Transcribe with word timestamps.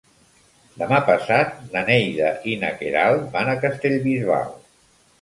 Demà 0.79 1.01
passat 1.09 1.53
na 1.77 1.85
Neida 1.91 2.33
i 2.55 2.57
na 2.65 2.75
Queralt 2.83 3.31
van 3.39 3.55
a 3.55 3.59
Castellbisbal. 3.67 4.55